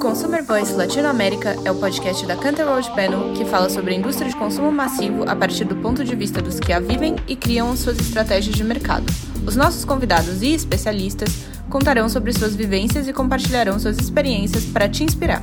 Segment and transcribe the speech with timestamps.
[0.00, 4.30] Consumer Voice Latinoamérica é o podcast da Canter World Panel que fala sobre a indústria
[4.30, 7.76] de consumo massivo a partir do ponto de vista dos que a vivem e criam
[7.76, 9.04] suas estratégias de mercado.
[9.46, 15.04] Os nossos convidados e especialistas contarão sobre suas vivências e compartilharão suas experiências para te
[15.04, 15.42] inspirar.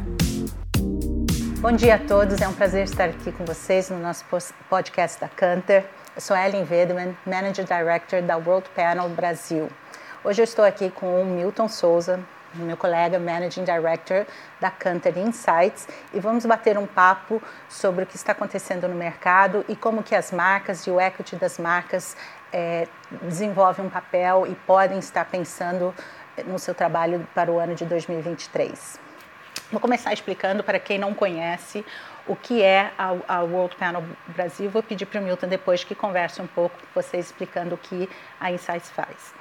[1.59, 4.25] Bom dia a todos, é um prazer estar aqui com vocês no nosso
[4.67, 5.85] podcast da Canter.
[6.15, 9.69] Eu sou Ellen Vedman, Manager Director da World Panel Brasil.
[10.23, 12.19] Hoje eu estou aqui com o Milton Souza,
[12.55, 14.25] meu colega Managing Director
[14.59, 19.65] da Canter Insights, e vamos bater um papo sobre o que está acontecendo no mercado
[19.67, 22.15] e como que as marcas e o equity das marcas
[22.51, 22.87] é,
[23.21, 25.93] desenvolvem um papel e podem estar pensando
[26.45, 28.99] no seu trabalho para o ano de 2023.
[29.71, 31.83] Vou começar explicando para quem não conhece
[32.25, 34.69] o que é a, World Panel Brasil.
[34.69, 38.09] Vou pedir para o Milton depois que converse um pouco com vocês explicando o que
[38.39, 39.33] a Insights faz.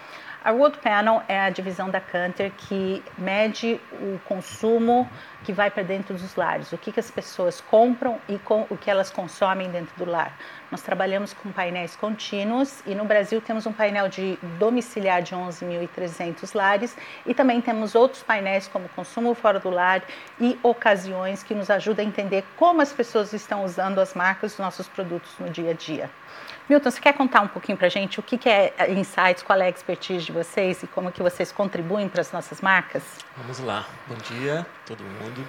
[0.46, 5.10] A World Panel é a divisão da Canter que mede o consumo
[5.42, 8.76] que vai para dentro dos lares, o que, que as pessoas compram e com, o
[8.76, 10.38] que elas consomem dentro do lar.
[10.70, 16.54] Nós trabalhamos com painéis contínuos e no Brasil temos um painel de domiciliar de 11.300
[16.54, 20.00] lares e também temos outros painéis como consumo fora do lar
[20.40, 24.60] e ocasiões que nos ajudam a entender como as pessoas estão usando as marcas dos
[24.60, 26.08] nossos produtos no dia a dia.
[26.68, 29.60] Milton, você quer contar um pouquinho para a gente o que, que é Insights, qual
[29.60, 33.04] é a expertise de vocês e como que vocês contribuem para as nossas marcas?
[33.36, 33.86] Vamos lá.
[34.08, 35.46] Bom dia, todo mundo.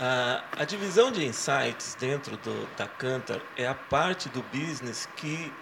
[0.00, 5.52] Uh, a divisão de Insights dentro do, da Cantar é a parte do business que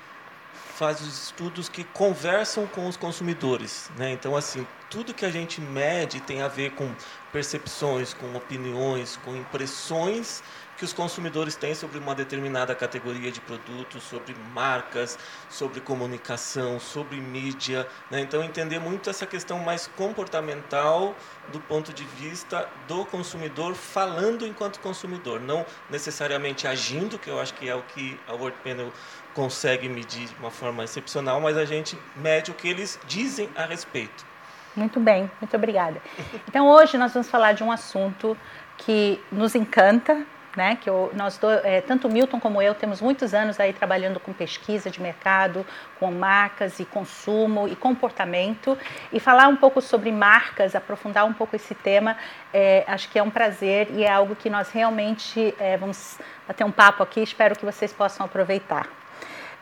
[0.52, 3.90] faz os estudos que conversam com os consumidores.
[3.96, 4.12] Né?
[4.12, 6.94] Então, assim, tudo que a gente mede tem a ver com
[7.32, 10.42] percepções, com opiniões, com impressões
[10.78, 15.18] que os consumidores têm sobre uma determinada categoria de produtos, sobre marcas,
[15.50, 17.86] sobre comunicação, sobre mídia.
[18.08, 18.20] Né?
[18.20, 21.16] Então, entender muito essa questão mais comportamental
[21.48, 27.54] do ponto de vista do consumidor falando enquanto consumidor, não necessariamente agindo, que eu acho
[27.54, 28.92] que é o que a World Panel
[29.38, 33.64] consegue medir de uma forma excepcional, mas a gente mede o que eles dizem a
[33.64, 34.26] respeito.
[34.74, 36.02] Muito bem, muito obrigada.
[36.48, 38.36] Então, hoje nós vamos falar de um assunto
[38.76, 43.32] que nos encanta, né, que eu, nós do, é, tanto Milton como eu temos muitos
[43.32, 45.64] anos aí trabalhando com pesquisa de mercado,
[46.00, 48.76] com marcas e consumo e comportamento
[49.12, 52.16] e falar um pouco sobre marcas, aprofundar um pouco esse tema,
[52.52, 56.64] é, acho que é um prazer e é algo que nós realmente é, vamos bater
[56.64, 58.88] um papo aqui, espero que vocês possam aproveitar.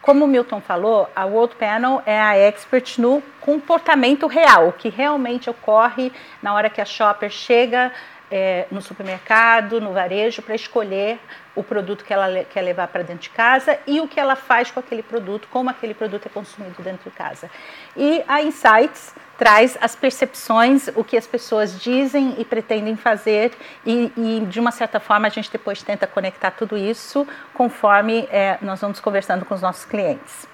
[0.06, 4.88] Como o Milton falou, a World Panel é a expert no comportamento real, o que
[4.88, 7.90] realmente ocorre na hora que a shopper chega
[8.30, 11.18] é, no supermercado, no varejo, para escolher
[11.56, 14.70] o produto que ela quer levar para dentro de casa e o que ela faz
[14.70, 17.50] com aquele produto, como aquele produto é consumido dentro de casa.
[17.96, 23.52] E a Insights traz as percepções, o que as pessoas dizem e pretendem fazer,
[23.84, 28.58] e, e de uma certa forma a gente depois tenta conectar tudo isso conforme é,
[28.62, 30.46] nós vamos conversando com os nossos clientes.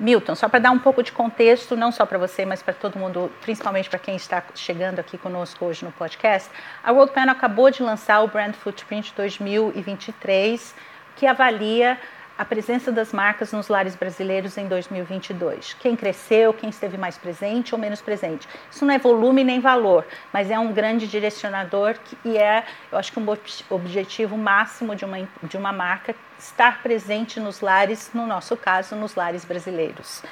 [0.00, 2.98] Milton, só para dar um pouco de contexto, não só para você, mas para todo
[2.98, 6.50] mundo, principalmente para quem está chegando aqui conosco hoje no podcast,
[6.82, 10.74] a World Panel acabou de lançar o Brand Footprint 2023,
[11.14, 11.98] que avalia
[12.36, 15.74] a presença das marcas nos lares brasileiros em 2022.
[15.74, 18.48] Quem cresceu, quem esteve mais presente ou menos presente.
[18.70, 22.98] Isso não é volume nem valor, mas é um grande direcionador que, e é, eu
[22.98, 23.26] acho que um
[23.70, 29.14] objetivo máximo de uma, de uma marca estar presente nos lares, no nosso caso, nos
[29.14, 30.22] lares brasileiros.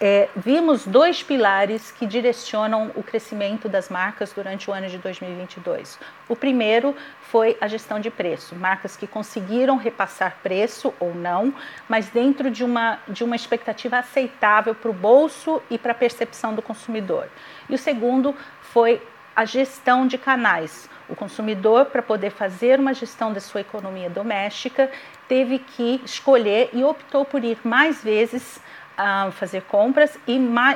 [0.00, 5.98] É, vimos dois pilares que direcionam o crescimento das marcas durante o ano de 2022.
[6.28, 11.54] O primeiro foi a gestão de preço, marcas que conseguiram repassar preço ou não,
[11.88, 16.54] mas dentro de uma, de uma expectativa aceitável para o bolso e para a percepção
[16.54, 17.28] do consumidor.
[17.68, 19.00] E o segundo foi
[19.34, 20.88] a gestão de canais.
[21.08, 24.90] O consumidor, para poder fazer uma gestão da sua economia doméstica,
[25.28, 28.60] teve que escolher e optou por ir mais vezes
[28.96, 30.34] a fazer compras e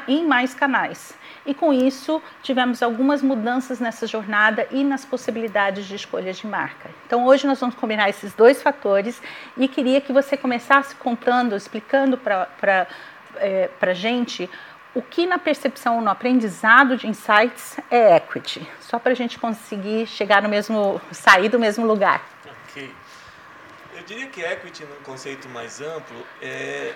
[0.08, 1.16] em mais canais.
[1.46, 6.90] E com isso, tivemos algumas mudanças nessa jornada e nas possibilidades de escolhas de marca.
[7.06, 9.20] Então, hoje nós vamos combinar esses dois fatores
[9.56, 12.86] e queria que você começasse contando, explicando para
[13.36, 14.50] é, a gente
[14.94, 20.06] o que na percepção, no aprendizado de insights é equity, só para a gente conseguir
[20.06, 22.22] chegar no mesmo, sair do mesmo lugar.
[22.68, 22.90] Ok.
[23.96, 26.94] Eu diria que equity, num conceito mais amplo, é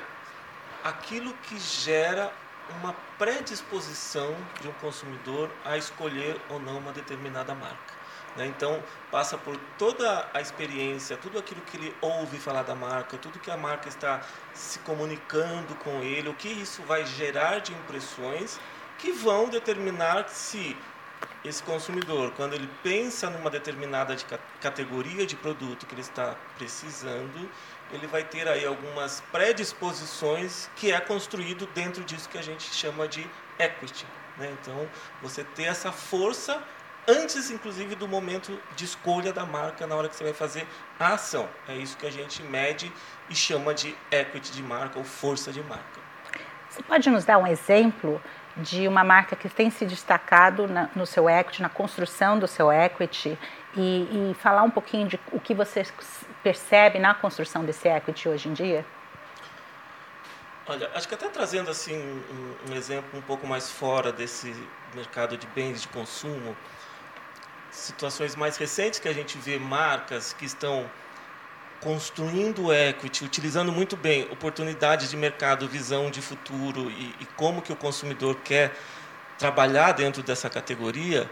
[0.85, 2.33] aquilo que gera
[2.81, 8.03] uma predisposição de um consumidor a escolher ou não uma determinada marca.
[8.37, 8.47] Né?
[8.47, 13.39] Então, passa por toda a experiência, tudo aquilo que ele ouve falar da marca, tudo
[13.39, 14.23] que a marca está
[14.55, 18.59] se comunicando com ele, o que isso vai gerar de impressões
[18.99, 20.77] que vão determinar se
[21.45, 24.25] esse consumidor, quando ele pensa numa determinada de
[24.61, 27.49] categoria de produto que ele está precisando,
[27.93, 33.09] ele vai ter aí algumas predisposições que é construído dentro disso que a gente chama
[33.09, 33.29] de
[33.59, 34.07] equity.
[34.39, 34.55] Né?
[34.61, 34.89] Então,
[35.21, 36.63] você ter essa força
[37.07, 40.67] antes, inclusive, do momento de escolha da marca na hora que você vai fazer
[40.99, 41.49] a ação.
[41.69, 42.93] É isso que a gente mede
[43.29, 46.01] e chama de equity de marca ou força de marca.
[46.71, 48.23] Você pode nos dar um exemplo
[48.57, 52.71] de uma marca que tem se destacado na, no seu equity, na construção do seu
[52.71, 53.39] equity
[53.75, 55.87] e, e, falar um pouquinho de o que você
[56.43, 58.85] percebe na construção desse equity hoje em dia?
[60.67, 64.55] Olha, acho que até trazendo assim um, um exemplo um pouco mais fora desse
[64.95, 66.57] mercado de bens de consumo,
[67.71, 70.89] situações mais recentes que a gente vê marcas que estão
[71.83, 77.73] construindo equity, utilizando muito bem oportunidades de mercado, visão de futuro e, e como que
[77.73, 78.73] o consumidor quer
[79.37, 81.29] trabalhar dentro dessa categoria,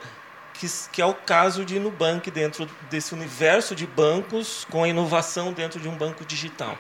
[0.55, 5.53] que, que, é o caso de Nubank dentro desse universo de bancos com a inovação
[5.53, 6.77] dentro de um banco digital.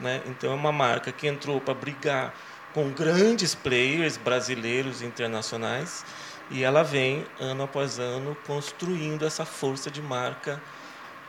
[0.00, 0.20] Né?
[0.26, 2.34] Então é uma marca que entrou para brigar
[2.74, 6.04] com grandes players brasileiros e internacionais
[6.50, 10.60] e ela vem ano após ano construindo essa força de marca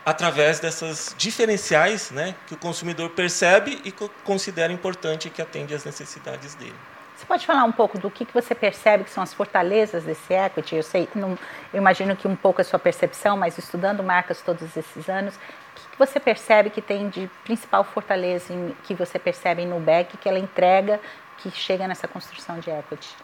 [0.06, 3.92] através dessas diferenciais né, que o consumidor percebe e
[4.24, 6.76] considera importante e que atende às necessidades dele.
[7.16, 10.34] Você pode falar um pouco do que, que você percebe que são as fortalezas desse
[10.34, 10.76] equity?
[10.76, 11.38] Eu sei, não,
[11.74, 15.92] eu imagino que um pouco a sua percepção, mas estudando marcas todos esses anos, o
[15.92, 20.28] que, você percebe que tem de principal fortaleza em, que você percebe em Nubank que
[20.28, 21.00] ela entrega,
[21.38, 23.16] que chega nessa construção de equity?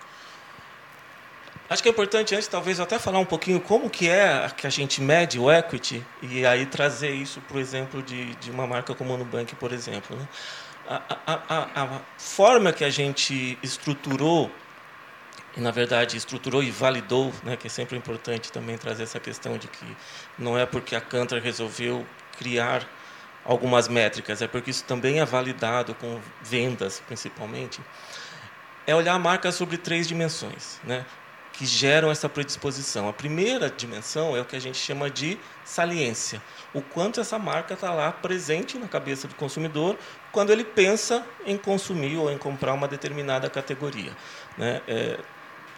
[1.69, 4.71] Acho que é importante antes, talvez, até falar um pouquinho como que é que a
[4.71, 8.95] gente mede o equity e aí trazer isso para o exemplo de, de uma marca
[8.95, 10.17] como a Nubank, por exemplo.
[10.17, 10.27] Né?
[10.87, 14.49] A, a, a, a, forma que a gente estruturou,
[15.55, 19.55] e na verdade estruturou e validou, né, que é sempre importante também trazer essa questão
[19.55, 19.85] de que
[20.39, 22.03] não é porque a Cantor resolveu
[22.39, 22.83] criar
[23.45, 27.79] algumas métricas, é porque isso também é validado com vendas, principalmente,
[28.87, 30.79] é olhar a marca sobre três dimensões.
[30.83, 31.05] Né?
[31.59, 33.09] Que geram essa predisposição.
[33.09, 36.41] A primeira dimensão é o que a gente chama de saliência.
[36.73, 39.97] O quanto essa marca está lá presente na cabeça do consumidor
[40.31, 44.15] quando ele pensa em consumir ou em comprar uma determinada categoria.
[44.57, 44.81] Né?
[44.87, 45.19] É,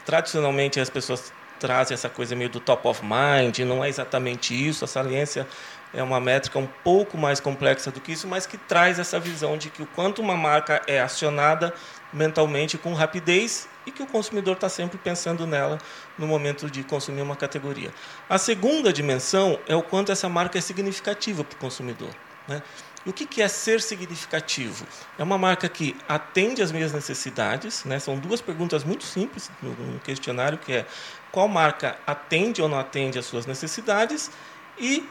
[0.06, 4.86] tradicionalmente, as pessoas trazem essa coisa meio do top of mind, não é exatamente isso.
[4.86, 5.48] A saliência
[5.94, 9.58] é uma métrica um pouco mais complexa do que isso, mas que traz essa visão
[9.58, 11.74] de que o quanto uma marca é acionada
[12.14, 15.78] mentalmente com rapidez e que o consumidor está sempre pensando nela
[16.18, 17.92] no momento de consumir uma categoria.
[18.30, 22.10] A segunda dimensão é o quanto essa marca é significativa para o consumidor.
[22.48, 22.62] Né?
[23.06, 24.86] E o que é ser significativo?
[25.18, 27.84] É uma marca que atende às minhas necessidades.
[27.84, 27.98] Né?
[27.98, 30.86] São duas perguntas muito simples no questionário, que é
[31.32, 34.30] qual marca atende ou não atende às suas necessidades
[34.78, 35.04] e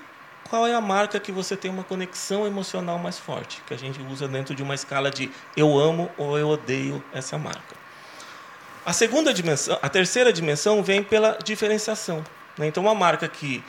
[0.51, 4.03] qual é a marca que você tem uma conexão emocional mais forte, que a gente
[4.03, 7.77] usa dentro de uma escala de eu amo ou eu odeio essa marca.
[8.85, 12.25] A segunda dimensão, a terceira dimensão vem pela diferenciação.
[12.59, 12.67] Né?
[12.67, 13.63] Então, uma marca que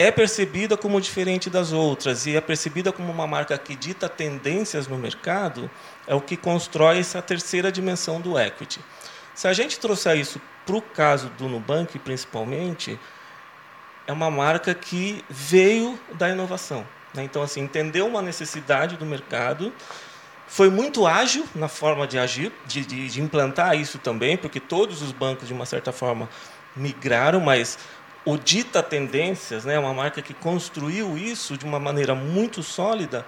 [0.00, 4.88] é percebida como diferente das outras e é percebida como uma marca que dita tendências
[4.88, 5.70] no mercado,
[6.08, 8.80] é o que constrói essa terceira dimensão do equity.
[9.32, 12.98] Se a gente trouxer isso para o caso do Nubank, principalmente,
[14.08, 16.84] é uma marca que veio da inovação.
[17.12, 17.22] Né?
[17.24, 19.70] Então, assim, entendeu uma necessidade do mercado,
[20.46, 25.02] foi muito ágil na forma de agir, de, de, de, implantar isso também, porque todos
[25.02, 26.26] os bancos, de uma certa forma,
[26.74, 27.78] migraram, mas
[28.24, 33.26] o Dita Tendências, né, uma marca que construiu isso de uma maneira muito sólida,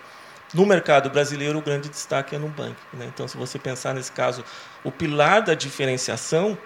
[0.55, 2.81] no mercado brasileiro, o grande destaque é no banco.
[2.95, 3.05] Né?
[3.13, 4.43] Então, se você pensar nesse caso,
[4.83, 6.57] o pilar da diferenciação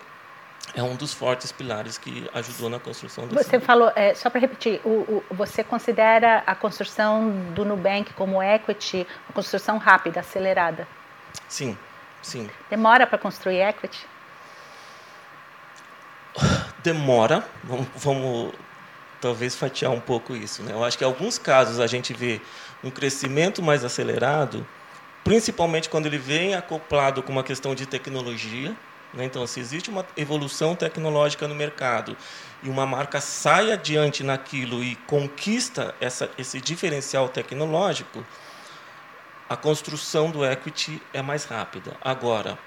[0.72, 4.40] é um dos fortes pilares que ajudou na construção do Você falou, é, só para
[4.40, 10.88] repetir, o, o, você considera a construção do Nubank como equity uma construção rápida, acelerada?
[11.48, 11.76] Sim,
[12.22, 12.48] sim.
[12.70, 14.06] Demora para construir equity?
[16.82, 18.52] Demora, vamos, vamos
[19.20, 20.62] talvez fatiar um pouco isso.
[20.62, 20.72] Né?
[20.72, 22.40] Eu acho que em alguns casos a gente vê
[22.82, 24.66] um crescimento mais acelerado,
[25.22, 28.74] principalmente quando ele vem acoplado com uma questão de tecnologia?
[29.18, 32.16] Então, se existe uma evolução tecnológica no mercado
[32.62, 38.24] e uma marca sai adiante naquilo e conquista essa, esse diferencial tecnológico,
[39.48, 41.96] a construção do equity é mais rápida.
[42.00, 42.58] Agora,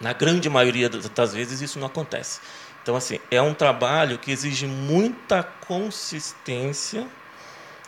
[0.00, 2.40] na grande maioria das vezes, isso não acontece.
[2.82, 7.06] Então, assim, é um trabalho que exige muita consistência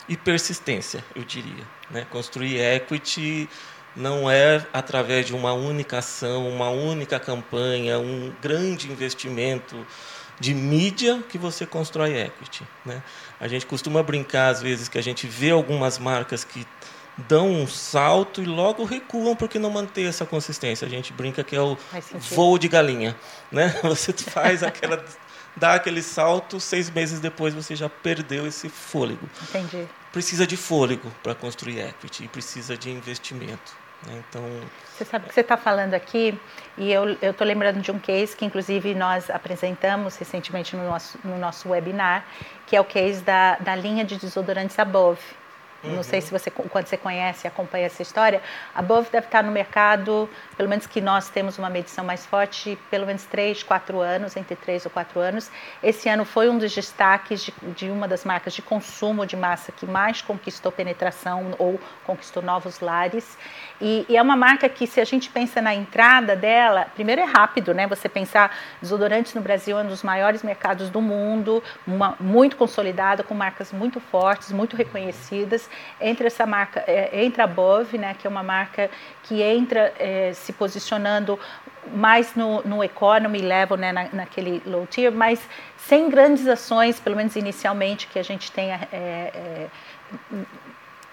[0.08, 1.64] e persistência, eu diria.
[1.90, 2.06] Né?
[2.10, 3.48] Construir equity
[3.96, 9.86] não é através de uma única ação, uma única campanha, um grande investimento
[10.38, 12.62] de mídia que você constrói equity.
[12.84, 13.02] Né?
[13.40, 16.66] A gente costuma brincar, às vezes, que a gente vê algumas marcas que
[17.16, 20.86] dão um salto e logo recuam porque não mantém essa consistência.
[20.86, 21.78] A gente brinca que é o
[22.14, 23.16] voo de galinha.
[23.50, 23.74] Né?
[23.82, 25.02] Você faz aquela
[25.56, 29.26] dá aquele salto, seis meses depois você já perdeu esse fôlego.
[29.48, 29.88] Entendi.
[30.12, 33.85] Precisa de fôlego para construir equity e precisa de investimento.
[34.04, 34.22] Né?
[34.28, 34.42] Então,
[34.84, 36.38] você sabe que você está falando aqui
[36.76, 41.38] e eu estou lembrando de um case que inclusive nós apresentamos recentemente no nosso, no
[41.38, 42.24] nosso webinar,
[42.66, 45.20] que é o case da, da linha de desodorantes Above.
[45.94, 48.42] Não sei se você, quando você conhece acompanha essa história,
[48.74, 52.78] a Bove deve estar no mercado, pelo menos que nós temos uma medição mais forte,
[52.90, 55.50] pelo menos 3, 4 anos, entre 3 ou 4 anos.
[55.82, 59.72] Esse ano foi um dos destaques de, de uma das marcas de consumo de massa
[59.72, 63.36] que mais conquistou penetração ou conquistou novos lares.
[63.80, 67.24] E, e, é uma marca que, se a gente pensa na entrada dela, primeiro é
[67.24, 67.86] rápido, né?
[67.86, 73.22] Você pensar, desodorantes no Brasil é um dos maiores mercados do mundo, uma, muito consolidado,
[73.22, 75.68] com marcas muito fortes, muito reconhecidas.
[76.00, 78.14] Entre essa marca, é, entra a Bove, né?
[78.18, 78.90] Que é uma marca
[79.22, 81.38] que entra é, se posicionando
[81.94, 85.40] mais no, no economy level, né, na, naquele low tier, mas
[85.76, 89.66] sem grandes ações, pelo menos inicialmente, que a gente tenha é, é,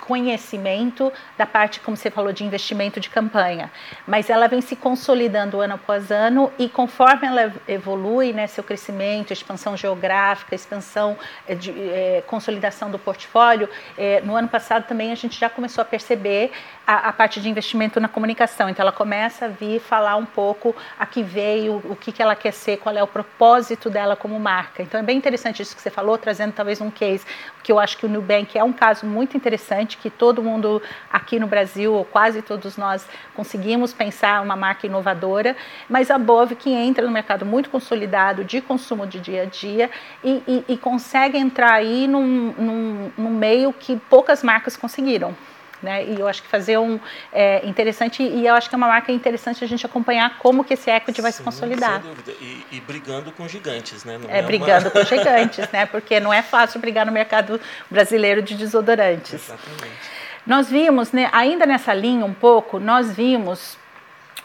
[0.03, 3.72] conhecimento da parte, como você falou, de investimento de campanha,
[4.05, 9.31] mas ela vem se consolidando ano após ano e conforme ela evolui, né, seu crescimento,
[9.31, 11.17] expansão geográfica, expansão
[11.48, 15.81] eh, de é, consolidação do portfólio, é, no ano passado também a gente já começou
[15.81, 16.51] a perceber
[16.86, 18.67] a, a, parte de investimento na comunicação.
[18.67, 22.36] Então ela começa a vir falar um pouco a que veio, o que, que ela
[22.36, 24.83] quer ser, qual é o propósito dela como marca.
[24.83, 27.25] Então é bem interessante isso que você falou, trazendo talvez um case
[27.63, 30.81] que eu acho que o Nubank é um caso muito interessante que todo mundo
[31.12, 35.55] aqui no Brasil, ou quase todos nós, conseguimos pensar uma marca inovadora,
[35.89, 39.89] mas a Bove que entra no mercado muito consolidado de consumo de dia a dia
[40.23, 45.35] e, e, e consegue entrar aí num, num, num meio que poucas marcas conseguiram.
[45.83, 46.05] Né?
[46.05, 46.97] E eu acho que fazer um
[47.31, 50.75] é, interessante e eu acho que é uma marca interessante a gente acompanhar como que
[50.75, 52.01] esse equity vai Sim, se consolidar.
[52.01, 52.31] Sem dúvida.
[52.39, 54.17] E, e brigando com gigantes, né?
[54.17, 54.91] Não é, é brigando uma...
[54.91, 55.85] com gigantes, né?
[55.85, 57.59] Porque não é fácil brigar no mercado
[57.91, 59.33] brasileiro de desodorantes.
[59.33, 60.23] Exatamente.
[60.47, 63.77] Nós vimos, né, ainda nessa linha um pouco, nós vimos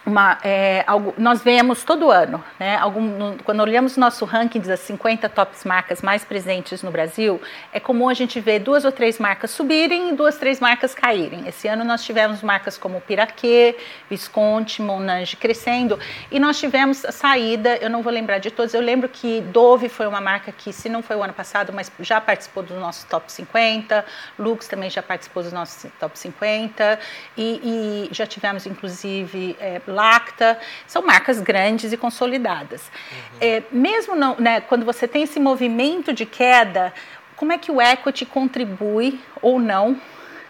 [0.09, 5.29] uma, é, algo, nós vemos todo ano, né, algum, quando olhamos nosso ranking das 50
[5.29, 7.41] tops marcas mais presentes no Brasil,
[7.73, 11.47] é comum a gente ver duas ou três marcas subirem e duas, três marcas caírem.
[11.47, 13.77] Esse ano nós tivemos marcas como Piraquê,
[14.09, 15.99] Visconti, Monange crescendo
[16.31, 19.89] e nós tivemos a saída, eu não vou lembrar de todos, eu lembro que Dove
[19.89, 23.07] foi uma marca que, se não foi o ano passado, mas já participou do nosso
[23.07, 24.05] top 50,
[24.39, 26.99] Lux também já participou do nosso top 50
[27.37, 32.91] e, e já tivemos inclusive é, Lacta, são marcas grandes e consolidadas.
[33.11, 33.39] Uhum.
[33.41, 36.95] É, mesmo não, né, quando você tem esse movimento de queda,
[37.37, 40.01] como é que o equity contribui ou não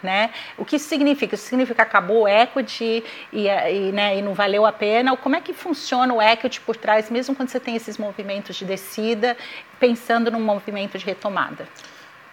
[0.03, 0.31] né?
[0.57, 1.35] O que isso significa?
[1.35, 5.11] Isso significa que acabou o equity e, e, né, e não valeu a pena?
[5.11, 8.57] Ou como é que funciona o equity por trás, mesmo quando você tem esses movimentos
[8.57, 9.37] de descida,
[9.81, 11.69] pensando num movimento de retomada?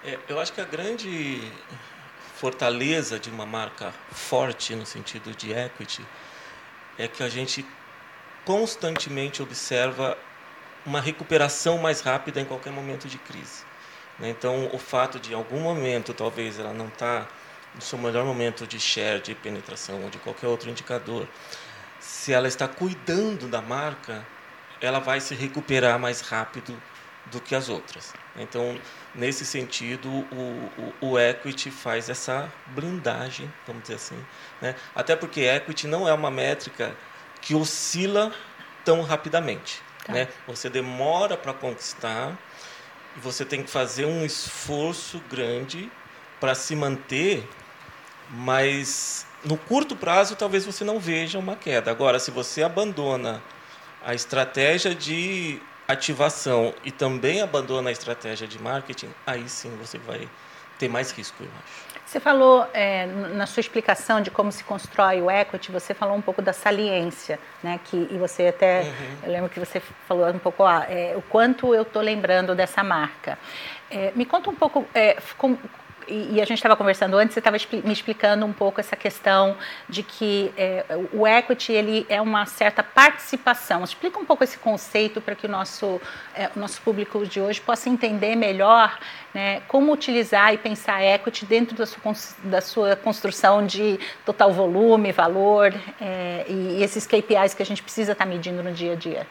[0.03, 1.41] É, eu acho que a grande
[2.35, 6.05] fortaleza de uma marca forte no sentido de equity
[6.97, 7.65] é que a gente
[8.43, 10.17] constantemente observa
[10.85, 13.63] uma recuperação mais rápida em qualquer momento de crise.
[14.19, 14.29] Né?
[14.29, 17.27] Então, o fato de, em algum momento, talvez ela não está
[17.73, 21.27] no seu melhor momento de share, de penetração ou de qualquer outro indicador,
[21.99, 24.25] se ela está cuidando da marca,
[24.79, 26.79] ela vai se recuperar mais rápido
[27.27, 28.13] do que as outras.
[28.35, 28.79] Então,
[29.13, 34.25] nesse sentido, o, o, o, equity faz essa blindagem, vamos dizer assim.
[34.61, 34.75] Né?
[34.93, 36.95] Até porque equity não é uma métrica
[37.41, 38.31] que oscila
[38.83, 39.81] tão rapidamente.
[40.05, 40.13] Tá.
[40.13, 40.27] Né?
[40.47, 42.37] Você demora para conquistar
[43.15, 45.91] e você tem que fazer um esforço grande
[46.39, 47.47] para se manter,
[48.29, 51.89] mas no curto prazo talvez você não veja uma queda.
[51.89, 53.41] Agora, se você abandona
[54.03, 60.27] a estratégia de ativação e também abandona a estratégia de marketing, aí sim você vai
[60.77, 61.85] ter mais risco, eu acho.
[62.05, 66.21] Você falou é, na sua explicação de como se constrói o equity, você falou um
[66.21, 67.79] pouco da saliência, né?
[67.83, 69.17] Que e você até, uhum.
[69.23, 72.83] eu lembro que você falou um pouco ah, é, o quanto eu estou lembrando dessa
[72.83, 73.39] marca.
[73.89, 75.57] É, me conta um pouco é, com,
[76.07, 79.57] e, a gente estava conversando antes, você estava me explicando um pouco essa questão
[79.87, 83.83] de que é, o equity ele é uma certa participação.
[83.83, 86.01] Explica um pouco esse conceito para que o nosso,
[86.33, 88.97] é, o nosso público de hoje possa entender melhor
[89.33, 91.99] né, como utilizar e pensar equity dentro da sua,
[92.43, 97.81] da sua construção de total volume, valor é, e, e esses KPIs que a gente
[97.81, 99.27] precisa estar tá medindo no dia a dia.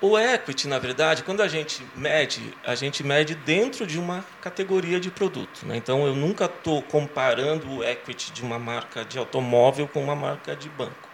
[0.00, 5.00] O equity, na verdade, quando a gente mede, a gente mede dentro de uma categoria
[5.00, 5.64] de produto.
[5.64, 5.76] Né?
[5.76, 10.54] Então, eu nunca estou comparando o equity de uma marca de automóvel com uma marca
[10.54, 11.08] de banco.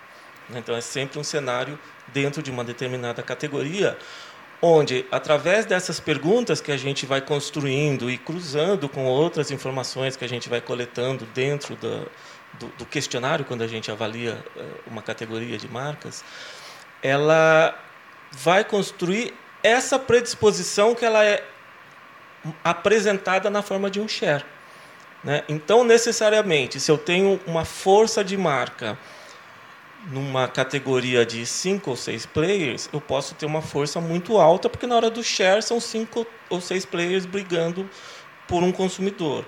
[0.48, 0.58] Né?
[0.58, 3.96] Então, é sempre um cenário dentro de uma determinada categoria,
[4.60, 10.24] onde, através dessas perguntas que a gente vai construindo e cruzando com outras informações que
[10.24, 12.10] a gente vai coletando dentro do,
[12.78, 16.24] do, questionário, quando a gente avalia eh, uma categoria de marcas,
[17.02, 17.76] ela
[18.32, 21.44] vai construir essa predisposição que ela é
[22.64, 24.44] apresentada na forma de um share.
[25.22, 25.44] Né?
[25.48, 28.98] Então, necessariamente, se eu tenho uma força de marca
[30.08, 34.86] numa categoria de cinco ou seis players, eu posso ter uma força muito alta, porque
[34.86, 37.88] na hora do share são cinco ou seis players brigando
[38.48, 39.44] por um consumidor.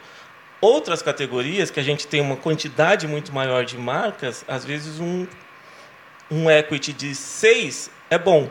[0.61, 5.27] Outras categorias, que a gente tem uma quantidade muito maior de marcas, às vezes um,
[6.31, 8.49] um equity de seis é bom,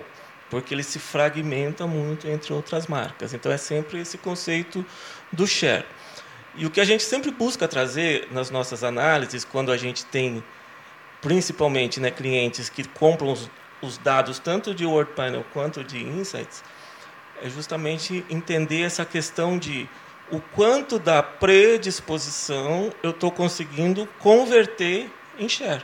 [0.54, 3.34] porque ele se fragmenta muito entre outras marcas.
[3.34, 4.86] Então é sempre esse conceito
[5.32, 5.84] do share.
[6.54, 10.44] E o que a gente sempre busca trazer nas nossas análises, quando a gente tem
[11.20, 13.50] principalmente né, clientes que compram os,
[13.82, 16.64] os dados tanto de WordPanel quanto de Insights,
[17.42, 19.90] é justamente entender essa questão de
[20.32, 25.84] o quanto da predisposição eu estou conseguindo converter em share.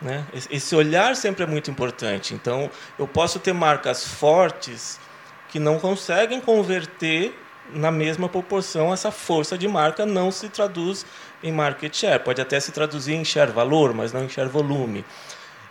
[0.00, 0.24] Né?
[0.50, 2.34] Esse olhar sempre é muito importante.
[2.34, 5.00] Então, eu posso ter marcas fortes
[5.48, 7.34] que não conseguem converter
[7.72, 11.04] na mesma proporção essa força de marca não se traduz
[11.42, 12.22] em market share.
[12.22, 15.04] Pode até se traduzir em share valor, mas não em share volume.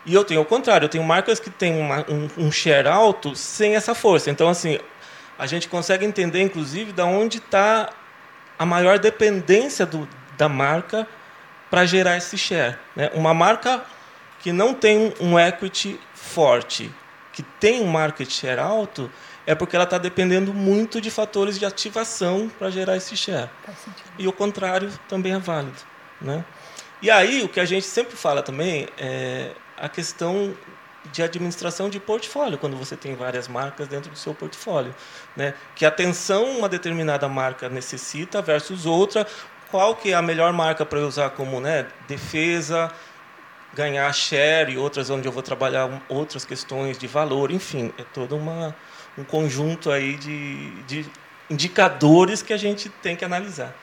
[0.06, 3.36] E eu tenho o contrário, eu tenho marcas que têm uma, um, um, share alto
[3.36, 4.30] sem essa força.
[4.30, 4.80] Então, assim,
[5.38, 7.90] a gente consegue entender, inclusive, da onde está
[8.58, 10.08] a maior dependência do,
[10.38, 11.08] da marca
[11.70, 12.78] para gerar esse share.
[12.96, 13.12] Né?
[13.14, 13.84] Uma marca
[14.40, 16.92] que não tem um equity forte,
[17.34, 19.10] que tem um market share alto,
[19.46, 23.50] é porque ela está dependendo muito de fatores de ativação para gerar esse share.
[24.18, 25.78] E o contrário também é válido.
[26.20, 26.44] Né?
[27.02, 30.54] E aí, o que a gente sempre fala também é a questão
[31.12, 34.94] de administração de portfólio, quando você tem várias marcas dentro do seu portfólio.
[35.36, 35.54] Né?
[35.76, 39.26] Que atenção uma determinada marca necessita versus outra,
[39.72, 42.92] qual que é a melhor marca para usar como né, defesa,
[43.78, 48.36] ganhar share e outras onde eu vou trabalhar outras questões de valor, enfim, é todo
[48.36, 48.76] uma,
[49.16, 51.06] um conjunto aí de, de
[51.48, 53.76] indicadores que a gente tem que analisar.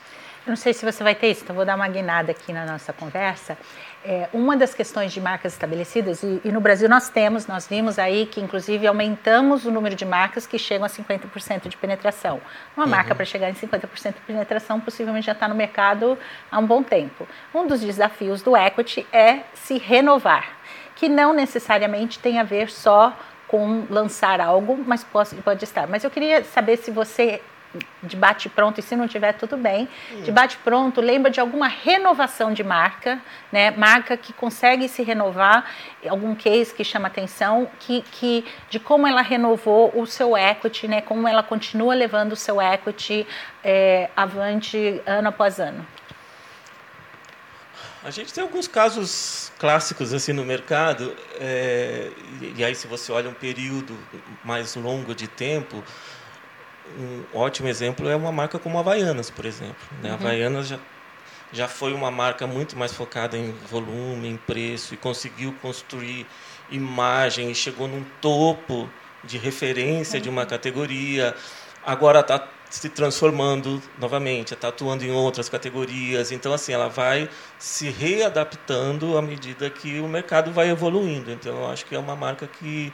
[0.47, 2.67] Eu não sei se você vai ter isso, então vou dar uma guinada aqui na
[2.67, 3.57] nossa conversa.
[4.05, 7.99] É, uma das questões de marcas estabelecidas, e, e, no Brasil nós temos, nós vimos
[7.99, 12.43] aí que inclusive aumentamos o número de marcas que chegam a 50% de penetração.
[12.77, 12.91] Uma uhum.
[12.91, 16.19] marca para chegar em 50% de penetração possivelmente já está no mercado
[16.53, 17.27] há um bom tempo.
[17.55, 20.59] Um dos desafios do equity é se renovar,
[20.95, 23.17] que não necessariamente tem a ver só
[23.49, 25.87] com lançar algo, mas pode, pode estar.
[25.87, 27.41] Mas eu queria saber se você
[28.03, 29.89] de bate pronto, e se não tiver, tudo bem.
[30.23, 33.71] De bate pronto, lembra de alguma renovação de marca, né?
[33.71, 35.71] Marca que consegue se renovar,
[36.09, 41.01] algum case que chama atenção, que, que de como ela renovou o seu equity, né?
[41.01, 43.27] Como ela continua levando o seu equity
[43.63, 45.87] é, avante ano após ano.
[48.05, 52.11] A gente tem alguns casos clássicos assim no mercado, é,
[52.55, 53.97] e aí se você olha um período
[54.45, 55.83] mais longo de tempo,
[56.99, 59.77] um ótimo exemplo é uma marca como a Havaianas, por exemplo.
[60.03, 60.11] Né?
[60.11, 60.13] Uhum.
[60.13, 60.79] A Havaianas já,
[61.53, 66.27] já foi uma marca muito mais focada em volume, em preço, e conseguiu construir
[66.71, 68.89] imagem e chegou num topo
[69.23, 70.23] de referência uhum.
[70.23, 70.49] de uma uhum.
[70.49, 71.35] categoria.
[71.85, 76.33] Agora está se transformando novamente, está atuando em outras categorias.
[76.33, 81.31] Então, assim, ela vai se readaptando à medida que o mercado vai evoluindo.
[81.31, 82.93] Então, eu acho que é uma marca que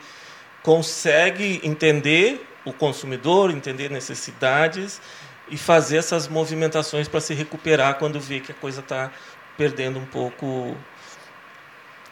[0.62, 5.00] consegue entender o consumidor, entender necessidades
[5.48, 9.10] e fazer essas movimentações para se recuperar quando vê que a coisa está
[9.56, 10.76] perdendo um pouco.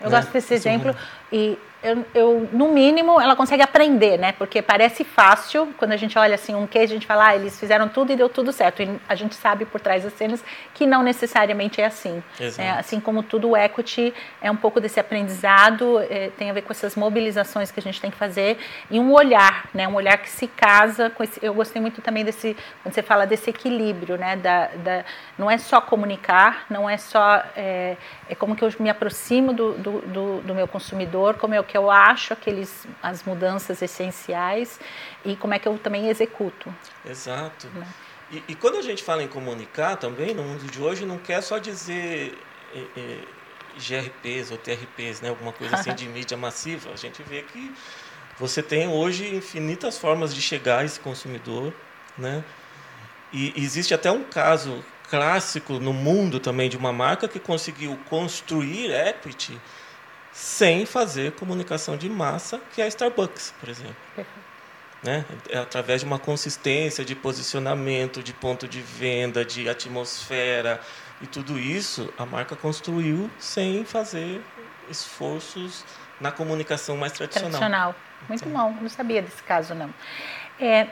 [0.00, 0.94] Eu né, gosto desse exemplo
[1.32, 4.32] e eu, eu, no mínimo, ela consegue aprender, né?
[4.32, 7.58] Porque parece fácil, quando a gente olha assim um case, a gente fala, ah, eles
[7.58, 8.82] fizeram tudo e deu tudo certo.
[8.82, 12.22] E a gente sabe por trás das cenas que não necessariamente é assim.
[12.60, 16.62] É, assim como tudo, o equity é um pouco desse aprendizado, é, tem a ver
[16.62, 18.58] com essas mobilizações que a gente tem que fazer
[18.90, 19.86] e um olhar, né?
[19.86, 21.38] Um olhar que se casa com esse.
[21.40, 24.34] Eu gostei muito também desse, quando você fala desse equilíbrio, né?
[24.34, 25.04] Da, da
[25.38, 27.40] não é só comunicar, não é só.
[27.56, 27.96] É,
[28.28, 31.76] é como que eu me aproximo do, do, do, do meu consumidor, como eu que
[31.76, 34.80] eu acho aqueles, as mudanças essenciais
[35.24, 36.74] e como é que eu também executo.
[37.04, 37.68] Exato.
[37.68, 37.86] Né?
[38.30, 41.42] E, e, quando a gente fala em comunicar também, no mundo de hoje, não quer
[41.42, 42.36] só dizer
[42.74, 43.18] é, é,
[43.78, 46.90] GRPs ou TRPs, né, alguma coisa assim de mídia massiva.
[46.92, 47.72] A gente vê que
[48.38, 51.72] Você tem hoje infinitas formas de chegar a esse consumidor,
[52.16, 52.44] né?
[53.32, 58.90] E existe até um caso clássico no mundo também de uma marca que conseguiu construir
[58.90, 59.58] equity
[60.38, 63.96] sem fazer comunicação de massa, que é a Starbucks, por exemplo.
[65.02, 65.24] Né?
[65.48, 70.80] É através de uma consistência de posicionamento, de ponto de venda, de atmosfera
[71.20, 74.40] e tudo isso a marca construiu sem fazer
[74.88, 75.84] esforços
[76.20, 77.50] na comunicação mais tradicional.
[77.50, 77.94] Tradicional.
[78.28, 78.72] Muito então.
[78.72, 78.80] bom.
[78.80, 79.92] Não sabia desse caso não.
[80.60, 80.86] É,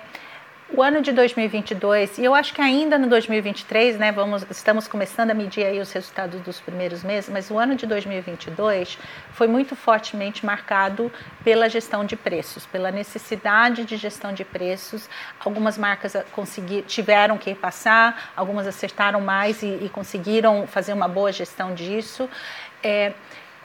[0.68, 5.30] o ano de 2022, e eu acho que ainda no 2023, né, vamos, estamos começando
[5.30, 8.98] a medir aí os resultados dos primeiros meses, mas o ano de 2022
[9.30, 11.10] foi muito fortemente marcado
[11.44, 15.08] pela gestão de preços, pela necessidade de gestão de preços.
[15.38, 21.30] Algumas marcas conseguir, tiveram que passar, algumas acertaram mais e, e conseguiram fazer uma boa
[21.30, 22.28] gestão disso.
[22.82, 23.12] É,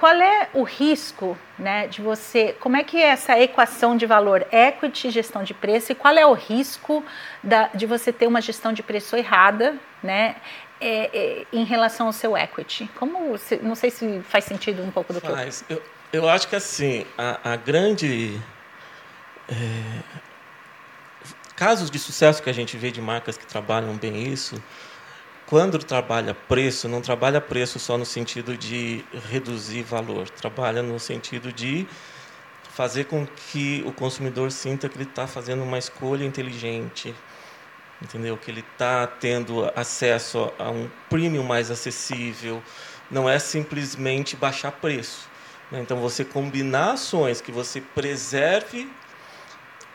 [0.01, 4.43] qual é o risco né, de você, como é que é essa equação de valor
[4.51, 7.05] equity gestão de preço e qual é o risco
[7.43, 10.37] da, de você ter uma gestão de preço errada né,
[10.81, 12.89] é, é, em relação ao seu equity?
[12.95, 15.61] Como, não sei se faz sentido um pouco do faz.
[15.61, 15.77] que eu...
[15.77, 15.83] eu...
[16.13, 18.37] Eu acho que assim, a, a grande...
[19.47, 19.55] É,
[21.55, 24.61] casos de sucesso que a gente vê de marcas que trabalham bem isso
[25.51, 31.51] quando trabalha preço, não trabalha preço só no sentido de reduzir valor, trabalha no sentido
[31.51, 31.85] de
[32.69, 37.13] fazer com que o consumidor sinta que ele está fazendo uma escolha inteligente,
[38.01, 38.37] entendeu?
[38.37, 42.63] Que ele está tendo acesso a um premium mais acessível,
[43.11, 45.27] não é simplesmente baixar preço.
[45.69, 45.81] Né?
[45.81, 48.89] Então, você combinar ações que você preserve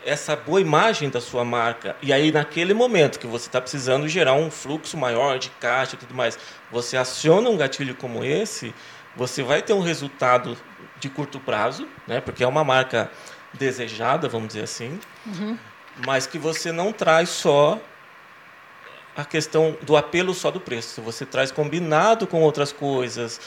[0.06, 1.96] essa boa imagem da sua marca.
[2.00, 5.98] E aí, naquele momento que você está precisando gerar um fluxo maior de caixa e
[5.98, 6.38] tudo mais,
[6.70, 8.72] você aciona um gatilho como esse,
[9.16, 10.56] você vai ter um resultado
[11.00, 12.20] de curto prazo, né?
[12.20, 13.10] porque é uma marca
[13.52, 15.58] desejada, vamos dizer assim, uhum.
[16.06, 17.80] mas que você não traz só
[19.16, 21.00] a questão do apelo só do preço.
[21.02, 23.40] Você traz combinado com outras coisas,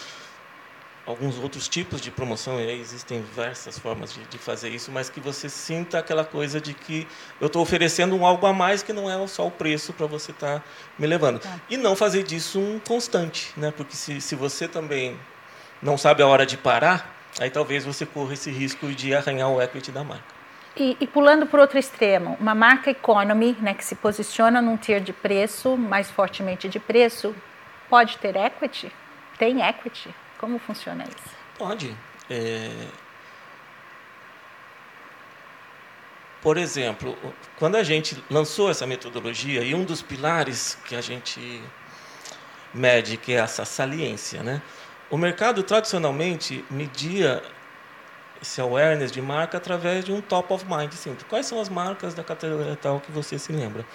[1.05, 5.19] alguns outros tipos de promoção, e existem diversas formas de, de, fazer isso, mas que
[5.19, 7.07] você sinta aquela coisa de que
[7.41, 10.31] eu estou oferecendo um algo a mais que não é só o preço para você
[10.31, 10.65] estar tá
[10.97, 11.39] me levando.
[11.39, 11.59] Tá.
[11.69, 13.71] E não fazer disso um constante, né?
[13.75, 15.19] porque se, se você também
[15.81, 19.61] não sabe a hora de parar, aí talvez você corra esse risco de arranhar o
[19.61, 20.39] equity da marca.
[20.77, 25.01] E, e, pulando para outro extremo, uma marca economy, né, que se posiciona num tier
[25.01, 27.35] de preço, mais fortemente de preço,
[27.89, 28.91] pode ter equity?
[29.37, 30.13] Tem equity?
[30.39, 31.35] Como funciona isso?
[31.57, 31.95] Pode.
[32.29, 32.87] É...
[36.41, 37.15] Por exemplo,
[37.57, 41.61] quando a gente lançou essa metodologia, e um dos pilares que a gente
[42.73, 44.61] mede, que é essa saliência, né?
[45.09, 47.41] o mercado tradicionalmente media
[48.41, 50.93] esse awareness de marca através de um top of mind.
[50.93, 53.85] Sim, quais são as marcas da categoria tal que você se lembra?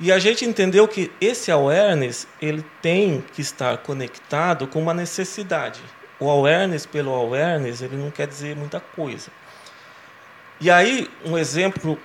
[0.00, 5.80] E a gente entendeu que esse awareness ele tem que estar conectado com uma necessidade.
[6.18, 9.30] O awareness pelo awareness ele não quer dizer muita coisa.
[10.60, 11.98] E aí um exemplo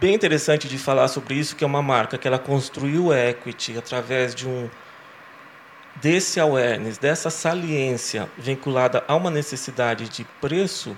[0.00, 4.34] bem interessante de falar sobre isso que é uma marca que ela construiu equity através
[4.34, 4.68] de um
[5.96, 10.96] desse awareness, dessa saliência vinculada a uma necessidade de preço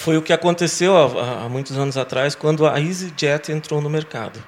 [0.00, 4.42] foi o que aconteceu há, há muitos anos atrás, quando a EasyJet entrou no mercado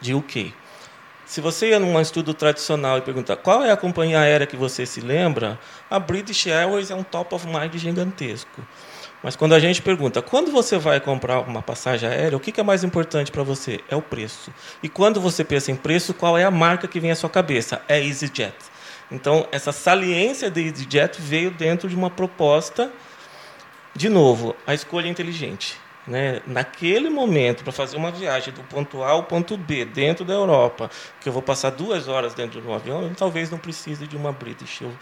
[0.00, 0.52] de UK.
[1.24, 4.84] Se você ia num estudo tradicional e perguntar qual é a companhia aérea que você
[4.84, 5.56] se lembra,
[5.88, 8.60] a British Airways é um top of mind gigantesco.
[9.22, 12.64] Mas quando a gente pergunta quando você vai comprar uma passagem aérea, o que é
[12.64, 13.78] mais importante para você?
[13.88, 14.52] É o preço.
[14.82, 17.80] E quando você pensa em preço, qual é a marca que vem à sua cabeça?
[17.88, 18.56] É EasyJet.
[19.12, 22.90] Então, essa saliência da EasyJet veio dentro de uma proposta
[23.96, 25.78] de novo, a escolha inteligente.
[26.06, 26.40] Né?
[26.46, 30.88] Naquele momento, para fazer uma viagem do ponto A ao ponto B, dentro da Europa,
[31.20, 34.16] que eu vou passar duas horas dentro de um avião, eu talvez não precise de
[34.16, 34.82] uma British.
[34.82, 34.92] Eu,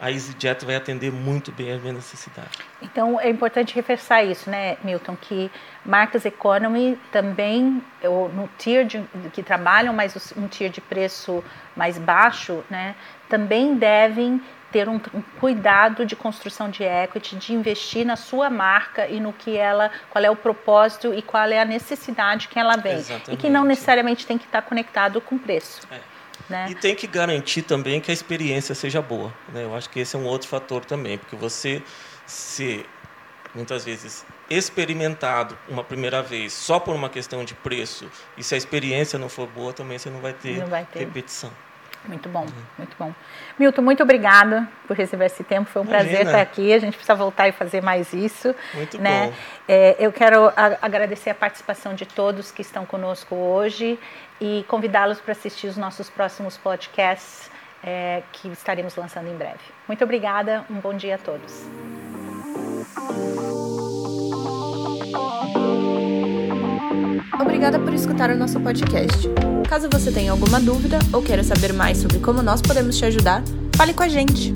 [0.00, 2.48] a EasyJet vai atender muito bem a minha necessidade.
[2.80, 5.50] Então, é importante reforçar isso, né, Milton, que
[5.84, 11.44] marcas economy também, ou no tier de, que trabalham mais um tier de preço
[11.76, 12.94] mais baixo, né,
[13.28, 14.40] também devem
[14.74, 19.32] ter um, um, cuidado de construção de equity, de investir na sua marca e no
[19.32, 22.94] que ela, qual é o propósito e qual é a necessidade que ela vem.
[22.94, 23.32] Exatamente.
[23.34, 25.86] E que não necessariamente tem que estar conectado com preço.
[25.92, 26.00] É.
[26.48, 26.66] Né?
[26.70, 29.32] E tem que garantir também que a experiência seja boa.
[29.52, 29.62] Né?
[29.62, 31.80] Eu acho que esse é um outro fator também, porque você
[32.26, 32.84] ser
[33.54, 38.58] muitas vezes experimentado uma primeira vez só por uma questão de preço e se a
[38.58, 40.98] experiência não for boa também você não vai ter, não vai ter.
[40.98, 41.52] repetição.
[42.06, 43.12] Muito bom, muito bom.
[43.58, 45.70] Milton, muito obrigada por receber esse tempo.
[45.70, 46.10] Foi um Imagina.
[46.10, 46.72] prazer estar aqui.
[46.72, 48.54] A gente precisa voltar e fazer mais isso.
[48.74, 49.28] Muito né?
[49.28, 49.32] bom.
[49.66, 53.98] É, eu quero a, agradecer a participação de todos que estão conosco hoje
[54.40, 57.50] e convidá-los para assistir os nossos próximos podcasts
[57.82, 59.60] é, que estaremos lançando em breve.
[59.86, 60.64] Muito obrigada.
[60.70, 61.64] Um bom dia a todos.
[67.40, 69.28] Obrigada por escutar o nosso podcast.
[69.68, 73.42] Caso você tenha alguma dúvida ou queira saber mais sobre como nós podemos te ajudar,
[73.76, 74.52] fale com a gente.